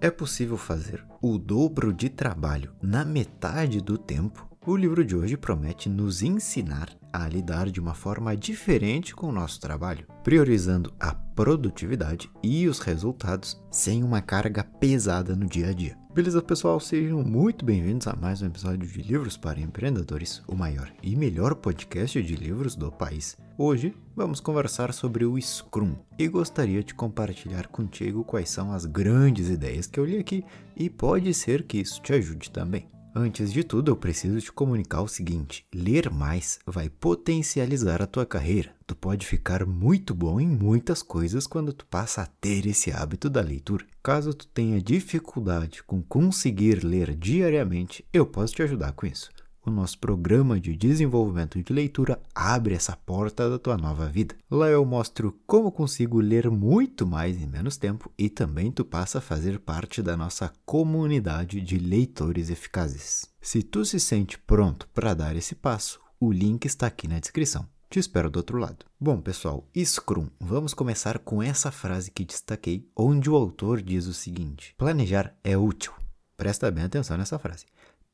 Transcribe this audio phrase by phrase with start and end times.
[0.00, 4.48] É possível fazer o dobro de trabalho na metade do tempo?
[4.64, 9.32] O livro de hoje promete nos ensinar a lidar de uma forma diferente com o
[9.32, 15.72] nosso trabalho, priorizando a produtividade e os resultados sem uma carga pesada no dia a
[15.72, 15.96] dia.
[16.18, 16.80] Beleza, pessoal?
[16.80, 21.54] Sejam muito bem-vindos a mais um episódio de Livros para Empreendedores, o maior e melhor
[21.54, 23.36] podcast de livros do país.
[23.56, 29.48] Hoje vamos conversar sobre o Scrum e gostaria de compartilhar contigo quais são as grandes
[29.48, 30.44] ideias que eu li aqui
[30.76, 32.88] e pode ser que isso te ajude também.
[33.14, 38.26] Antes de tudo, eu preciso te comunicar o seguinte: ler mais vai potencializar a tua
[38.26, 38.74] carreira.
[38.86, 43.28] Tu pode ficar muito bom em muitas coisas quando tu passa a ter esse hábito
[43.28, 43.84] da leitura.
[44.02, 49.30] Caso tu tenha dificuldade com conseguir ler diariamente, eu posso te ajudar com isso
[49.68, 54.34] o nosso programa de desenvolvimento de leitura abre essa porta da tua nova vida.
[54.50, 59.18] Lá eu mostro como consigo ler muito mais em menos tempo e também tu passa
[59.18, 63.28] a fazer parte da nossa comunidade de leitores eficazes.
[63.40, 67.66] Se tu se sente pronto para dar esse passo, o link está aqui na descrição.
[67.90, 68.84] Te espero do outro lado.
[69.00, 70.28] Bom, pessoal, Scrum.
[70.38, 75.56] Vamos começar com essa frase que destaquei, onde o autor diz o seguinte: Planejar é
[75.56, 75.92] útil.
[76.36, 77.64] Presta bem atenção nessa frase.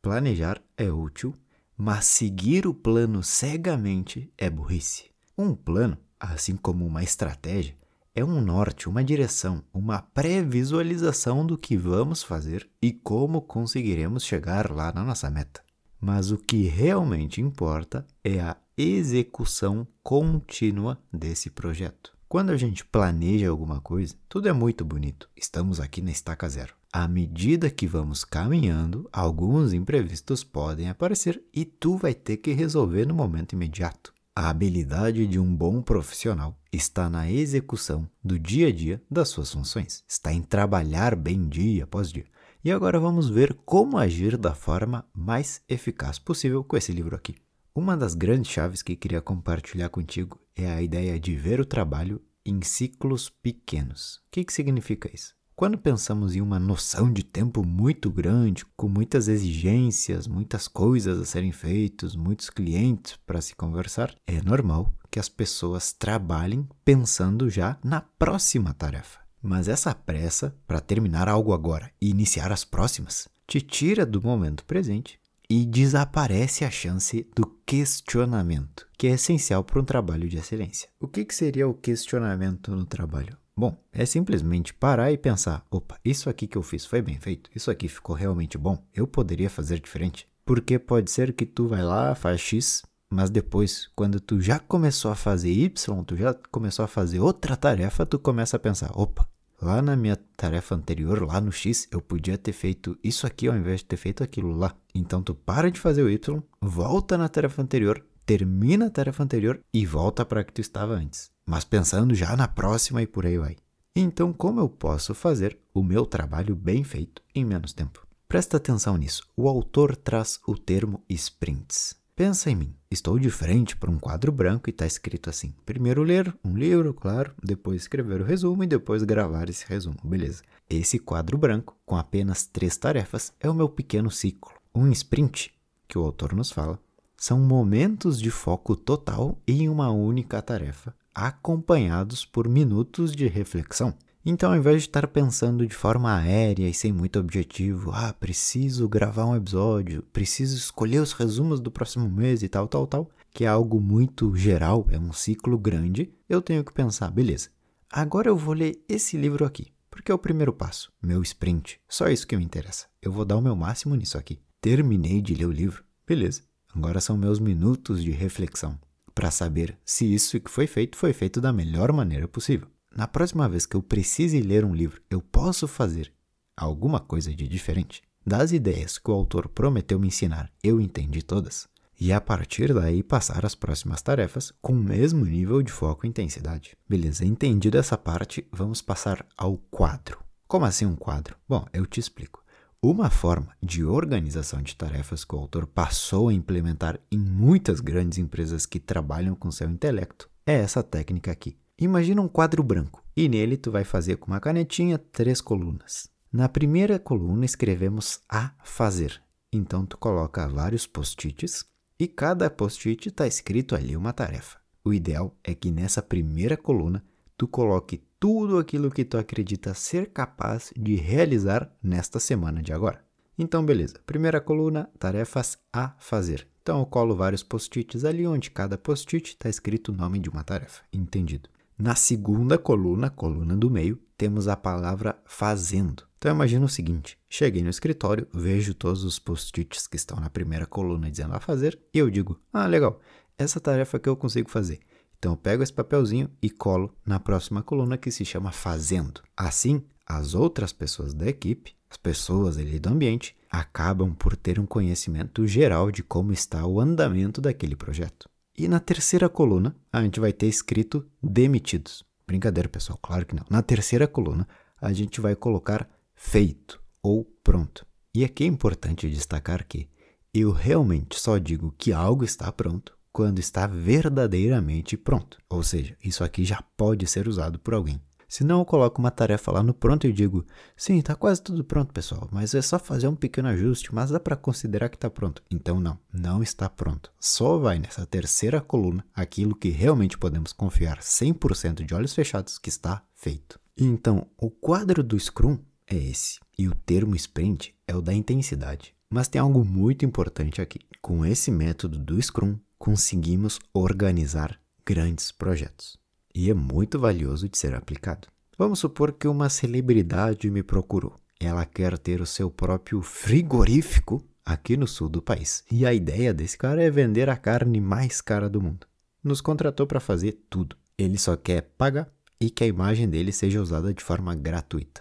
[0.01, 1.35] Planejar é útil,
[1.77, 5.11] mas seguir o plano cegamente é burrice.
[5.37, 7.77] Um plano, assim como uma estratégia,
[8.15, 14.71] é um norte, uma direção, uma pré-visualização do que vamos fazer e como conseguiremos chegar
[14.71, 15.63] lá na nossa meta.
[16.01, 22.15] Mas o que realmente importa é a execução contínua desse projeto.
[22.29, 25.29] Quando a gente planeja alguma coisa, tudo é muito bonito.
[25.37, 26.75] Estamos aqui na estaca zero.
[26.97, 33.05] À medida que vamos caminhando, alguns imprevistos podem aparecer e tu vai ter que resolver
[33.05, 34.15] no momento imediato.
[34.33, 39.53] A habilidade de um bom profissional está na execução do dia a dia das suas
[39.53, 42.27] funções, está em trabalhar bem dia após dia.
[42.65, 47.35] E agora vamos ver como agir da forma mais eficaz possível com esse livro aqui.
[47.75, 52.23] Uma das grandes chaves que queria compartilhar contigo é a ideia de ver o trabalho
[52.47, 54.19] em ciclos pequenos.
[54.19, 55.35] O que, que significa isso?
[55.57, 61.25] Quando pensamos em uma noção de tempo muito grande, com muitas exigências, muitas coisas a
[61.25, 67.79] serem feitas, muitos clientes para se conversar, é normal que as pessoas trabalhem pensando já
[67.85, 69.21] na próxima tarefa.
[69.41, 74.65] Mas essa pressa para terminar algo agora e iniciar as próximas te tira do momento
[74.65, 80.89] presente e desaparece a chance do questionamento, que é essencial para um trabalho de excelência.
[80.99, 83.37] O que, que seria o questionamento no trabalho?
[83.57, 87.51] Bom, é simplesmente parar e pensar: opa, isso aqui que eu fiz foi bem feito,
[87.55, 90.27] isso aqui ficou realmente bom, eu poderia fazer diferente.
[90.45, 95.11] Porque pode ser que tu vai lá, faz X, mas depois, quando tu já começou
[95.11, 99.27] a fazer Y, tu já começou a fazer outra tarefa, tu começa a pensar: opa,
[99.65, 103.57] Lá na minha tarefa anterior, lá no X, eu podia ter feito isso aqui ao
[103.57, 104.77] invés de ter feito aquilo lá.
[104.95, 109.61] Então tu para de fazer o Y, volta na tarefa anterior, termina a tarefa anterior
[109.73, 111.34] e volta para que tu estava antes.
[111.47, 113.57] Mas pensando já na próxima e por aí vai.
[113.95, 118.07] Então, como eu posso fazer o meu trabalho bem feito em menos tempo?
[118.27, 119.23] Presta atenção nisso.
[119.37, 121.95] O autor traz o termo sprints.
[122.17, 122.75] Pensa em mim.
[122.91, 126.95] Estou de frente para um quadro branco e está escrito assim: primeiro ler um livro,
[126.95, 130.43] claro, depois escrever o resumo e depois gravar esse resumo, beleza.
[130.71, 134.53] Esse quadro branco, com apenas três tarefas, é o meu pequeno ciclo.
[134.75, 135.53] Um sprint,
[135.87, 136.79] que o autor nos fala,
[137.25, 143.95] são momentos de foco total em uma única tarefa, acompanhados por minutos de reflexão.
[144.27, 148.87] Então, ao invés de estar pensando de forma aérea e sem muito objetivo, ah, preciso
[148.87, 153.47] gravar um episódio, preciso escolher os resumos do próximo mês e tal, tal, tal, que
[153.47, 157.49] é algo muito geral, é um ciclo grande, eu tenho que pensar, beleza,
[157.91, 162.07] agora eu vou ler esse livro aqui, porque é o primeiro passo, meu sprint, só
[162.07, 162.85] isso que me interessa.
[163.01, 164.39] Eu vou dar o meu máximo nisso aqui.
[164.61, 166.43] Terminei de ler o livro, beleza,
[166.75, 168.79] agora são meus minutos de reflexão
[169.15, 173.49] para saber se isso que foi feito foi feito da melhor maneira possível na próxima
[173.49, 176.13] vez que eu precise ler um livro, eu posso fazer
[176.57, 178.03] alguma coisa de diferente?
[178.25, 181.67] Das ideias que o autor prometeu me ensinar, eu entendi todas.
[182.01, 186.09] E a partir daí passar as próximas tarefas com o mesmo nível de foco e
[186.09, 186.77] intensidade.
[186.89, 190.19] Beleza, entendido essa parte, vamos passar ao quadro.
[190.47, 191.37] Como assim um quadro?
[191.49, 192.44] Bom, eu te explico.
[192.87, 198.19] Uma forma de organização de tarefas que o autor passou a implementar em muitas grandes
[198.19, 201.57] empresas que trabalham com seu intelecto é essa técnica aqui.
[201.81, 206.11] Imagina um quadro branco e nele tu vai fazer com uma canetinha três colunas.
[206.31, 209.19] Na primeira coluna escrevemos a fazer.
[209.51, 211.65] Então tu coloca vários post-its
[211.99, 214.59] e cada post-it está escrito ali uma tarefa.
[214.85, 217.03] O ideal é que nessa primeira coluna
[217.37, 223.05] tu coloque tudo aquilo que tu acredita ser capaz de realizar nesta semana de agora.
[223.39, 224.01] Então, beleza.
[224.07, 226.47] Primeira coluna, tarefas a fazer.
[226.63, 230.45] Então, eu colo vários post-its ali, onde cada post-it está escrito o nome de uma
[230.45, 230.83] tarefa.
[230.93, 231.49] Entendido.
[231.77, 236.05] Na segunda coluna, coluna do meio, temos a palavra fazendo.
[236.17, 240.67] Então imagina o seguinte: cheguei no escritório, vejo todos os post-its que estão na primeira
[240.67, 243.01] coluna dizendo a fazer, e eu digo: "Ah, legal.
[243.37, 244.81] Essa tarefa que eu consigo fazer".
[245.25, 249.23] Então eu pego esse papelzinho e colo na próxima coluna que se chama fazendo.
[249.35, 254.67] Assim, as outras pessoas da equipe, as pessoas ali do ambiente, acabam por ter um
[254.67, 258.29] conhecimento geral de como está o andamento daquele projeto.
[258.55, 262.05] E na terceira coluna, a gente vai ter escrito demitidos.
[262.27, 263.47] Brincadeira, pessoal, claro que não.
[263.49, 264.47] Na terceira coluna,
[264.79, 267.87] a gente vai colocar feito ou pronto.
[268.15, 269.89] E aqui é importante destacar que
[270.35, 275.39] eu realmente só digo que algo está pronto quando está verdadeiramente pronto.
[275.49, 278.01] Ou seja, isso aqui já pode ser usado por alguém.
[278.29, 280.45] Se não, eu coloco uma tarefa lá no pronto e digo:
[280.77, 284.19] sim, está quase tudo pronto, pessoal, mas é só fazer um pequeno ajuste, mas dá
[284.19, 285.41] para considerar que está pronto.
[285.49, 287.13] Então, não, não está pronto.
[287.21, 292.69] Só vai nessa terceira coluna aquilo que realmente podemos confiar 100% de olhos fechados que
[292.69, 293.61] está feito.
[293.79, 295.57] Então, o quadro do Scrum
[295.87, 296.41] é esse.
[296.59, 298.93] E o termo sprint é o da intensidade.
[299.09, 300.81] Mas tem algo muito importante aqui.
[301.01, 305.97] Com esse método do Scrum, conseguimos organizar grandes projetos.
[306.35, 308.29] E é muito valioso de ser aplicado.
[308.59, 311.19] Vamos supor que uma celebridade me procurou.
[311.41, 315.65] Ela quer ter o seu próprio frigorífico aqui no sul do país.
[315.73, 318.87] E a ideia desse cara é vender a carne mais cara do mundo.
[319.23, 320.77] Nos contratou para fazer tudo.
[320.99, 325.01] Ele só quer pagar e que a imagem dele seja usada de forma gratuita.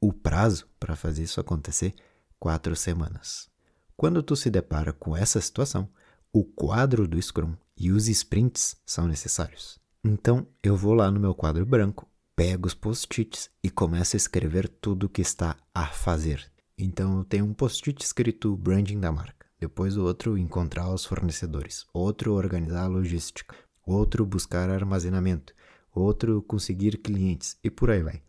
[0.00, 1.94] O prazo para fazer isso acontecer
[2.40, 3.48] quatro semanas.
[3.96, 5.88] Quando tu se depara com essa situação,
[6.32, 9.80] o quadro do Scrum e os sprints são necessários.
[10.04, 14.68] Então eu vou lá no meu quadro branco, pego os post-its e começo a escrever
[14.68, 16.50] tudo o que está a fazer.
[16.78, 21.84] Então eu tenho um post-it escrito branding da marca, depois o outro encontrar os fornecedores,
[21.92, 25.52] outro organizar a logística, outro buscar armazenamento,
[25.92, 28.22] outro conseguir clientes e por aí vai.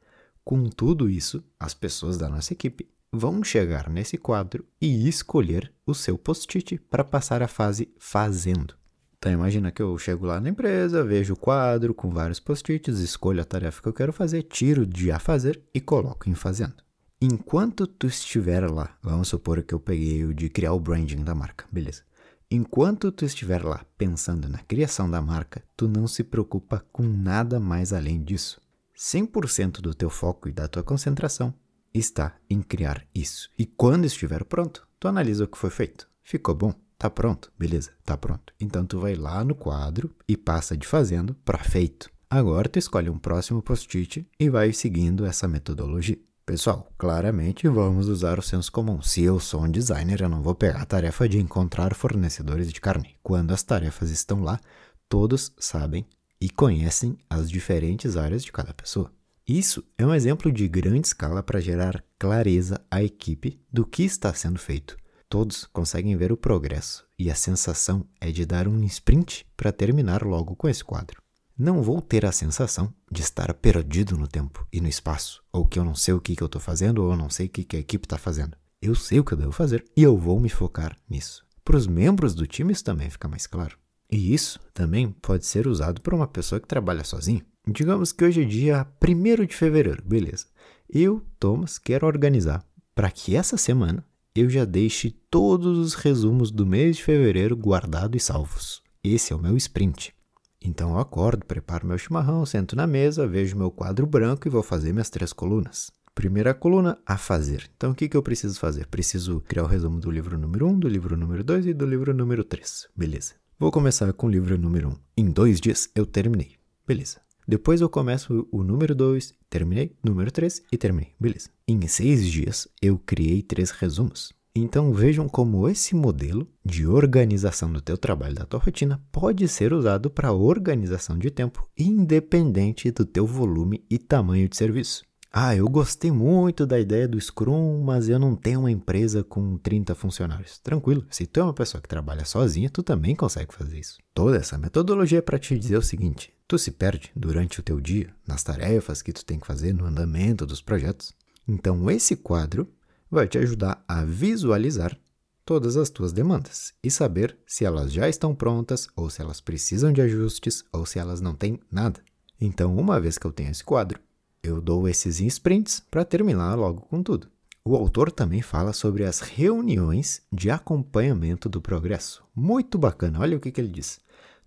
[0.44, 5.94] Com tudo isso, as pessoas da nossa equipe vão chegar nesse quadro e escolher o
[5.94, 8.74] seu post-it para passar a fase fazendo.
[9.18, 13.42] Então imagina que eu chego lá na empresa, vejo o quadro com vários post-its, escolho
[13.42, 16.75] a tarefa que eu quero fazer, tiro de a fazer e coloco em fazendo.
[17.22, 21.36] Enquanto tu estiver lá, vamos supor que eu peguei o de criar o branding da
[21.36, 22.02] marca, beleza?
[22.50, 27.60] Enquanto tu estiver lá pensando na criação da marca, tu não se preocupa com nada
[27.60, 28.60] mais além disso.
[28.98, 31.54] 100% do teu foco e da tua concentração
[31.94, 33.50] está em criar isso.
[33.58, 36.08] E quando estiver pronto, tu analisa o que foi feito.
[36.24, 36.74] Ficou bom?
[36.98, 37.52] Tá pronto?
[37.58, 38.54] Beleza, tá pronto.
[38.60, 42.10] Então tu vai lá no quadro e passa de fazendo para feito.
[42.30, 46.18] Agora tu escolhe um próximo post-it e vai seguindo essa metodologia.
[46.46, 49.02] Pessoal, claramente vamos usar o senso comum.
[49.02, 52.80] Se eu sou um designer, eu não vou pegar a tarefa de encontrar fornecedores de
[52.82, 53.16] carne.
[53.24, 54.60] Quando as tarefas estão lá,
[55.08, 56.06] todos sabem
[56.40, 59.12] e conhecem as diferentes áreas de cada pessoa.
[59.48, 64.34] Isso é um exemplo de grande escala para gerar clareza à equipe do que está
[64.34, 64.96] sendo feito.
[65.28, 70.24] Todos conseguem ver o progresso e a sensação é de dar um sprint para terminar
[70.24, 71.22] logo com esse quadro.
[71.58, 75.80] Não vou ter a sensação de estar perdido no tempo e no espaço, ou que
[75.80, 77.64] eu não sei o que, que eu estou fazendo, ou eu não sei o que,
[77.64, 78.58] que a equipe está fazendo.
[78.82, 81.45] Eu sei o que eu devo fazer e eu vou me focar nisso.
[81.64, 83.78] Para os membros do time, isso também fica mais claro.
[84.11, 87.41] E isso também pode ser usado por uma pessoa que trabalha sozinho.
[87.65, 90.47] Digamos que hoje é dia 1 de fevereiro, beleza.
[90.89, 96.65] Eu, Thomas, quero organizar para que essa semana eu já deixe todos os resumos do
[96.65, 98.81] mês de fevereiro guardados e salvos.
[99.03, 100.13] Esse é o meu sprint.
[100.61, 104.61] Então eu acordo, preparo meu chimarrão, sento na mesa, vejo meu quadro branco e vou
[104.61, 105.91] fazer minhas três colunas.
[106.13, 107.69] Primeira coluna, a fazer.
[107.75, 108.87] Então o que, que eu preciso fazer?
[108.87, 112.13] Preciso criar o resumo do livro número 1, do livro número 2 e do livro
[112.13, 112.89] número 3.
[112.95, 113.41] Beleza.
[113.61, 114.95] Vou começar com o livro número 1.
[115.18, 116.53] Em dois dias eu terminei.
[116.87, 117.21] Beleza.
[117.47, 121.13] Depois eu começo o número 2, terminei, número 3 e terminei.
[121.19, 121.51] Beleza.
[121.68, 124.33] Em seis dias eu criei três resumos.
[124.56, 129.73] Então vejam como esse modelo de organização do teu trabalho, da tua rotina, pode ser
[129.73, 135.03] usado para organização de tempo, independente do teu volume e tamanho de serviço.
[135.33, 139.57] Ah, eu gostei muito da ideia do Scrum, mas eu não tenho uma empresa com
[139.57, 140.57] 30 funcionários.
[140.59, 143.97] Tranquilo, se tu é uma pessoa que trabalha sozinha, tu também consegue fazer isso.
[144.14, 147.80] Toda essa metodologia é para te dizer o seguinte: tu se perde durante o teu
[147.80, 151.14] dia nas tarefas que tu tem que fazer no andamento dos projetos.
[151.47, 152.68] Então esse quadro
[153.09, 155.00] vai te ajudar a visualizar
[155.45, 159.94] todas as tuas demandas e saber se elas já estão prontas ou se elas precisam
[159.94, 162.02] de ajustes ou se elas não têm nada.
[162.40, 164.00] Então, uma vez que eu tenho esse quadro,
[164.44, 167.28] eu dou esses sprints para terminar logo com tudo.
[167.64, 172.24] O autor também fala sobre as reuniões de acompanhamento do progresso.
[172.36, 174.00] Muito bacana, olha o que, que ele diz.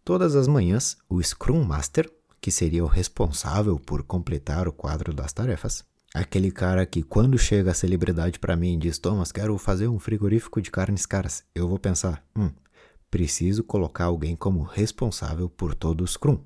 [0.05, 2.11] Todas as manhãs, o Scrum Master,
[2.41, 7.71] que seria o responsável por completar o quadro das tarefas, aquele cara que quando chega
[7.71, 11.69] a celebridade para mim e diz: Thomas, quero fazer um frigorífico de carnes caras, eu
[11.69, 12.51] vou pensar: hum,
[13.11, 16.39] preciso colocar alguém como responsável por todo o Scrum.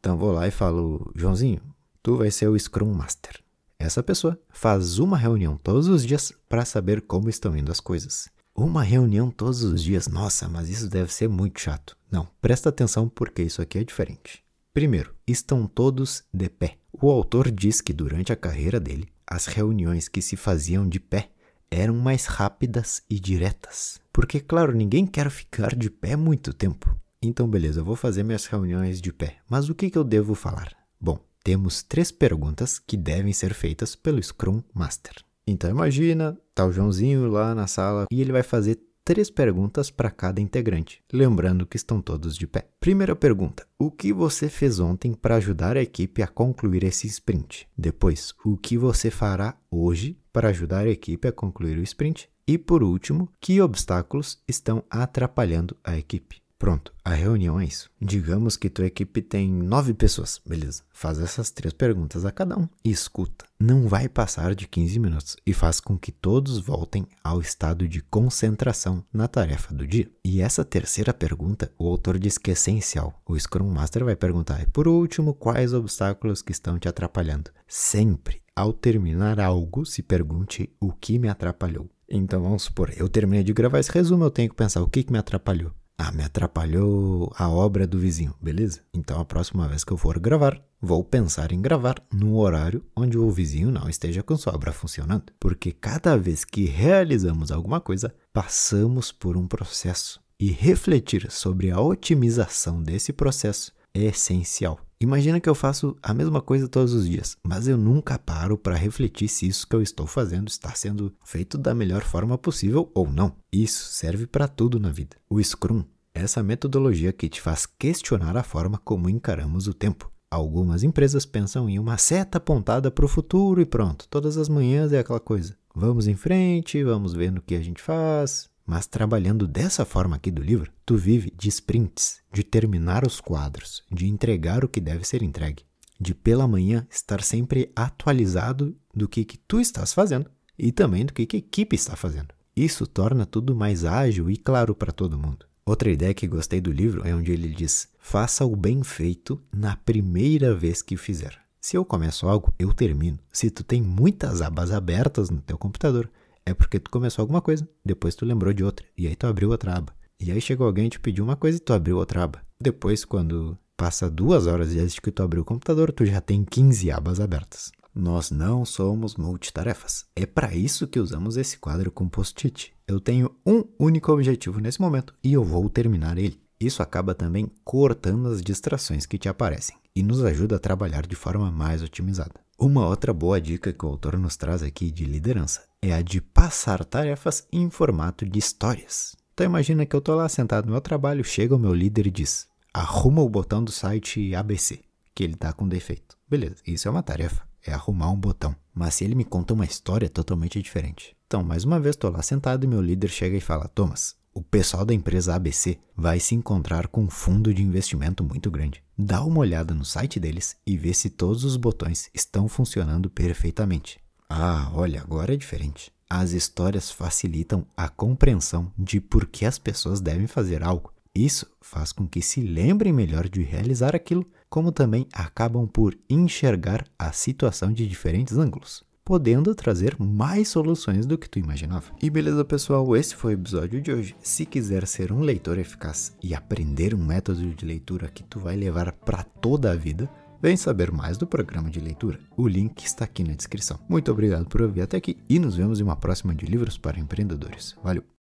[0.00, 1.62] Então vou lá e falo: Joãozinho,
[2.08, 3.38] tu vai ser o Scrum Master.
[3.78, 8.30] Essa pessoa faz uma reunião todos os dias para saber como estão indo as coisas.
[8.56, 11.94] Uma reunião todos os dias, nossa, mas isso deve ser muito chato.
[12.10, 14.42] Não, presta atenção porque isso aqui é diferente.
[14.72, 16.78] Primeiro, estão todos de pé.
[16.90, 21.28] O autor diz que durante a carreira dele, as reuniões que se faziam de pé
[21.70, 24.00] eram mais rápidas e diretas.
[24.10, 26.98] Porque, claro, ninguém quer ficar de pé muito tempo.
[27.20, 29.36] Então, beleza, eu vou fazer minhas reuniões de pé.
[29.46, 30.74] Mas o que, que eu devo falar?
[30.98, 35.14] Bom, temos três perguntas que devem ser feitas pelo Scrum Master.
[35.46, 40.10] Então imagina, tá o Joãozinho lá na sala e ele vai fazer três perguntas para
[40.10, 42.68] cada integrante, lembrando que estão todos de pé.
[42.78, 47.66] Primeira pergunta: O que você fez ontem para ajudar a equipe a concluir esse sprint?
[47.74, 52.28] Depois, o que você fará hoje para ajudar a equipe a concluir o sprint?
[52.46, 56.42] E por último, que obstáculos estão atrapalhando a equipe?
[56.58, 57.88] Pronto, a reunião é isso.
[58.00, 60.82] Digamos que tua equipe tem nove pessoas, beleza?
[60.92, 63.44] Faz essas três perguntas a cada um e escuta.
[63.60, 68.00] Não vai passar de 15 minutos e faz com que todos voltem ao estado de
[68.02, 70.10] concentração na tarefa do dia.
[70.24, 73.22] E essa terceira pergunta, o autor diz que é essencial.
[73.24, 77.52] O Scrum Master vai perguntar, por último, quais obstáculos que estão te atrapalhando?
[77.68, 81.88] Sempre, ao terminar algo, se pergunte o que me atrapalhou.
[82.08, 85.04] Então vamos supor, eu terminei de gravar esse resumo, eu tenho que pensar o que,
[85.04, 85.72] que me atrapalhou.
[86.00, 88.80] Ah, me atrapalhou a obra do vizinho, beleza?
[88.94, 93.18] Então a próxima vez que eu for gravar, vou pensar em gravar num horário onde
[93.18, 95.32] o vizinho não esteja com sua obra funcionando.
[95.40, 100.20] Porque cada vez que realizamos alguma coisa, passamos por um processo.
[100.38, 104.78] E refletir sobre a otimização desse processo é essencial.
[105.00, 108.74] Imagina que eu faço a mesma coisa todos os dias, mas eu nunca paro para
[108.74, 113.08] refletir se isso que eu estou fazendo está sendo feito da melhor forma possível ou
[113.08, 113.36] não.
[113.52, 115.16] Isso serve para tudo na vida.
[115.30, 120.10] O Scrum é essa metodologia que te faz questionar a forma como encaramos o tempo.
[120.28, 124.92] Algumas empresas pensam em uma seta apontada para o futuro e pronto, todas as manhãs
[124.92, 125.56] é aquela coisa.
[125.72, 130.30] Vamos em frente, vamos ver no que a gente faz, mas trabalhando dessa forma aqui
[130.30, 135.06] do livro, tu vive de sprints, de terminar os quadros, de entregar o que deve
[135.06, 135.64] ser entregue,
[135.98, 141.14] de pela manhã estar sempre atualizado do que, que tu estás fazendo e também do
[141.14, 142.28] que, que a equipe está fazendo.
[142.54, 145.46] Isso torna tudo mais ágil e claro para todo mundo.
[145.64, 149.76] Outra ideia que gostei do livro é onde ele diz: faça o bem feito na
[149.76, 151.40] primeira vez que fizer.
[151.58, 153.18] Se eu começo algo, eu termino.
[153.32, 156.10] Se tu tem muitas abas abertas no teu computador,
[156.48, 159.50] é porque tu começou alguma coisa, depois tu lembrou de outra, e aí tu abriu
[159.50, 159.94] outra aba.
[160.20, 162.42] E aí chegou alguém e te pediu uma coisa e tu abriu outra aba.
[162.60, 166.90] Depois, quando passa duas horas desde que tu abriu o computador, tu já tem 15
[166.90, 167.70] abas abertas.
[167.94, 170.06] Nós não somos multitarefas.
[170.16, 172.72] É para isso que usamos esse quadro com post-it.
[172.86, 176.40] Eu tenho um único objetivo nesse momento e eu vou terminar ele.
[176.60, 181.14] Isso acaba também cortando as distrações que te aparecem e nos ajuda a trabalhar de
[181.14, 182.40] forma mais otimizada.
[182.58, 186.20] Uma outra boa dica que o autor nos traz aqui de liderança é a de
[186.20, 189.16] passar tarefas em formato de histórias.
[189.32, 192.10] Então imagina que eu estou lá sentado no meu trabalho, chega o meu líder e
[192.10, 194.80] diz: arruma o botão do site ABC,
[195.14, 196.16] que ele está com defeito.
[196.28, 198.54] Beleza, isso é uma tarefa, é arrumar um botão.
[198.74, 201.16] Mas se ele me conta uma história totalmente diferente.
[201.28, 204.42] Então, mais uma vez, estou lá sentado e meu líder chega e fala: Thomas, o
[204.42, 208.80] pessoal da empresa ABC vai se encontrar com um fundo de investimento muito grande.
[208.96, 213.98] Dá uma olhada no site deles e vê se todos os botões estão funcionando perfeitamente.
[214.30, 215.90] Ah, olha, agora é diferente.
[216.08, 220.92] As histórias facilitam a compreensão de por que as pessoas devem fazer algo.
[221.12, 226.84] Isso faz com que se lembrem melhor de realizar aquilo, como também acabam por enxergar
[226.96, 231.86] a situação de diferentes ângulos podendo trazer mais soluções do que tu imaginava.
[232.02, 234.14] E beleza, pessoal, esse foi o episódio de hoje.
[234.20, 238.54] Se quiser ser um leitor eficaz e aprender um método de leitura que tu vai
[238.54, 240.10] levar para toda a vida,
[240.42, 242.20] vem saber mais do programa de leitura.
[242.36, 243.80] O link está aqui na descrição.
[243.88, 247.00] Muito obrigado por ouvir até aqui e nos vemos em uma próxima de livros para
[247.00, 247.74] empreendedores.
[247.82, 248.17] Valeu!